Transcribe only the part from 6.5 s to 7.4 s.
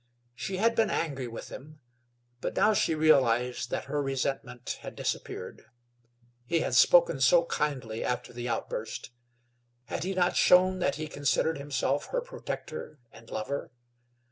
had spoken